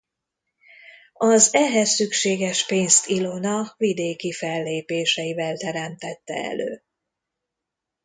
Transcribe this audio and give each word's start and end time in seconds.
Az 1.13 1.53
ehhez 1.53 1.89
szükséges 1.89 2.65
pénzt 2.65 3.07
Ilona 3.07 3.73
vidéki 3.77 4.31
fellépéseivel 4.31 5.57
teremtette 5.57 6.33
elő. 6.33 6.83